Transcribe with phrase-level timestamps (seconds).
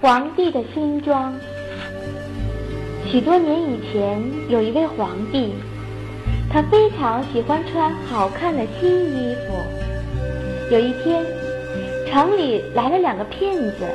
[0.00, 1.32] 皇帝的新装。
[3.06, 5.54] 许多年以前，有一位皇帝，
[6.50, 9.54] 他非常喜欢穿好看的新衣服。
[10.70, 11.24] 有一天，
[12.10, 13.86] 城里来了两个骗子，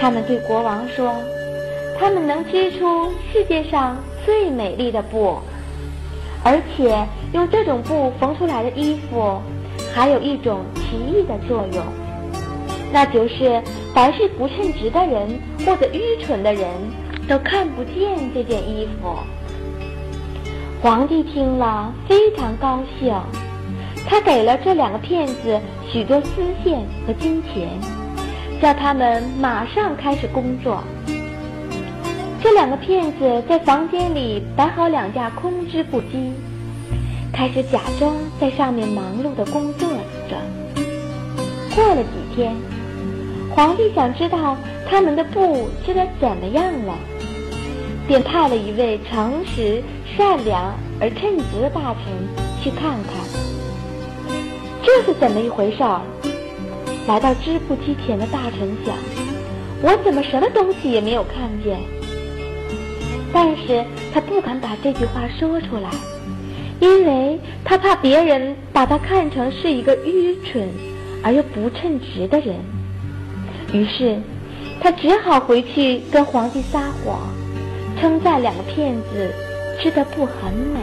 [0.00, 1.14] 他们对国王说，
[1.98, 5.36] 他们能织出世界上最美丽的布，
[6.42, 9.42] 而且用这种布缝出来的衣服，
[9.94, 11.84] 还有一种奇异的作用，
[12.92, 13.62] 那就是。
[13.94, 16.66] 凡是不称职的人或者愚蠢的人，
[17.28, 19.14] 都看不见这件衣服。
[20.80, 23.14] 皇帝听了非常高兴，
[24.08, 25.60] 他给了这两个骗子
[25.92, 27.68] 许多丝线和金钱，
[28.62, 30.82] 叫他们马上开始工作。
[32.42, 36.32] 这两个骗子在房间里摆好两架空织布机，
[37.30, 39.86] 开始假装在上面忙碌的工作
[40.30, 40.36] 着。
[41.76, 42.56] 过了几天。
[43.54, 44.56] 皇帝想知道
[44.88, 46.94] 他们的布织得怎么样了，
[48.06, 49.82] 便派了一位诚实、
[50.16, 52.04] 善良而称职的大臣
[52.62, 53.12] 去看看，
[54.82, 56.00] 这是怎么一回事儿？
[57.06, 58.94] 来到织布机前的大臣想：
[59.82, 61.78] 我怎么什么东西也没有看见？
[63.34, 65.90] 但是他不敢把这句话说出来，
[66.80, 70.68] 因为他怕别人把他看成是一个愚蠢
[71.22, 72.56] 而又不称职的人。
[73.72, 74.18] 于是，
[74.80, 77.18] 他只好回去跟皇帝撒谎，
[77.98, 79.32] 称赞两个骗子
[79.80, 80.80] 织的布很美。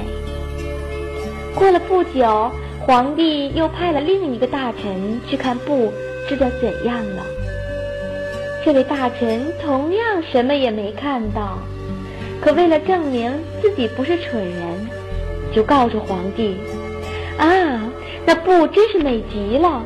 [1.54, 5.92] 过了不久，皇帝又派了另一个大臣去看布
[6.28, 7.24] 织的怎样了。
[8.66, 11.60] 这位大臣同样什么也没看到，
[12.42, 13.32] 可为了证明
[13.62, 14.88] 自己不是蠢人，
[15.54, 16.58] 就告诉皇帝
[17.38, 17.82] ：“啊，
[18.26, 19.84] 那布真是美极了。”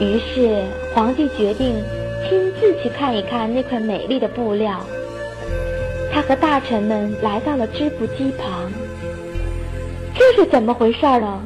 [0.00, 1.74] 于是，皇帝决定
[2.28, 4.80] 亲自去看一看那块美丽的布料。
[6.12, 8.70] 他和大臣们来到了织布机旁。
[10.14, 11.40] 这是怎么回事呢？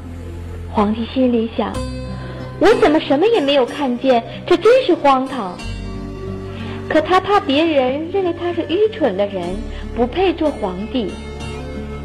[0.71, 1.73] 皇帝心里想：
[2.59, 4.23] 我怎么什么也没有看见？
[4.47, 5.57] 这真是荒唐。
[6.89, 9.43] 可他怕别人认为他是愚蠢的人，
[9.95, 11.13] 不配做皇帝。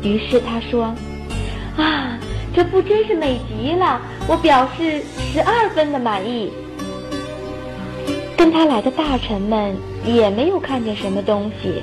[0.02, 0.94] 于是他说
[1.78, 2.20] ：“啊。”
[2.56, 5.02] 这布真是美极了，我表示
[5.32, 6.52] 十二分的满意。
[8.36, 9.76] 跟他来的大臣们
[10.06, 11.82] 也没有看见什么东西，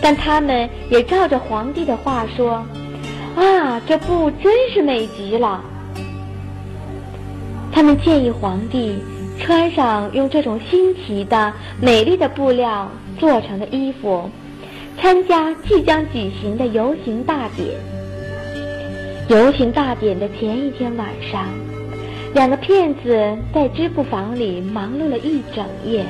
[0.00, 2.64] 但他们也照着皇帝的话说
[3.34, 5.64] ：“啊，这布真是美极了。”
[7.72, 8.98] 他们建议皇帝
[9.40, 14.30] 穿上用这种新奇的、美丽的布料做成的衣服，
[15.00, 17.74] 参加即将举行的游行大典。
[19.28, 21.48] 游行大典的前一天晚上，
[22.32, 26.04] 两个骗子在织布房里忙碌了一整夜。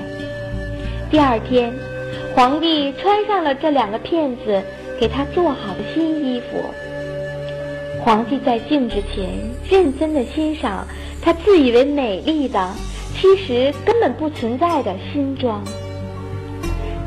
[1.11, 1.73] 第二天，
[2.35, 4.63] 皇帝穿上了这两个骗子
[5.01, 6.63] 给他做好的新衣服。
[8.05, 9.31] 皇帝在镜子前
[9.67, 10.87] 认真的欣赏
[11.23, 12.71] 他自以为美丽的，
[13.15, 15.65] 其实根本不存在的新装。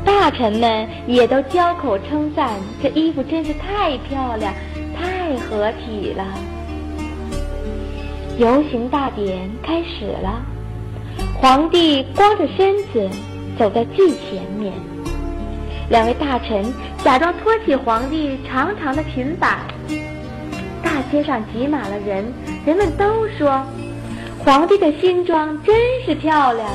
[0.04, 2.50] 大臣们也都交口称赞
[2.82, 4.52] 这衣服真是太漂亮。
[5.30, 6.26] 太合体了！
[8.36, 10.42] 游行大典开始了，
[11.40, 13.08] 皇帝光着身子
[13.56, 14.72] 走在最前面，
[15.88, 16.64] 两位大臣
[17.04, 19.58] 假装托起皇帝长长的裙摆。
[20.82, 22.24] 大街上挤满了人，
[22.66, 23.64] 人们都说
[24.44, 26.68] 皇帝的新装真是漂亮。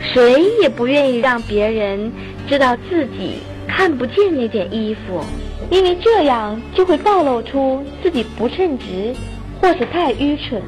[0.00, 2.10] 谁也不愿意让别人
[2.48, 5.22] 知道自己看不见那件衣服。
[5.70, 9.14] 因为这样就会暴露出自己不称职，
[9.60, 10.62] 或是太愚蠢。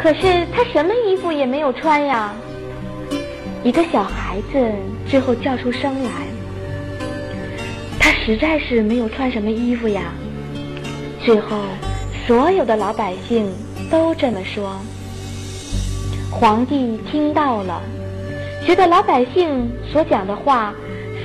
[0.00, 2.32] 可是他什么衣服也没有穿呀。
[3.64, 4.72] 一个小孩子
[5.08, 6.10] 最后叫出声来
[7.98, 10.12] ：“他实在是没有穿什么衣服呀。”
[11.24, 11.56] 最后，
[12.26, 13.50] 所有的老百姓
[13.90, 14.76] 都这么说。
[16.30, 17.82] 皇帝听到了，
[18.64, 20.72] 觉得老百姓所讲的话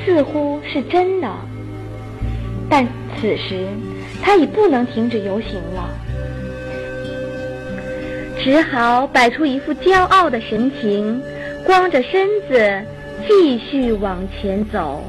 [0.06, 1.28] 似乎是真的。
[2.70, 2.88] 但
[3.20, 3.68] 此时，
[4.22, 5.90] 他已不能停止游行了，
[8.40, 11.22] 只好摆出一副骄傲的神情，
[11.66, 12.84] 光着身子
[13.28, 15.04] 继续往前走。